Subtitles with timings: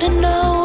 [0.00, 0.61] to know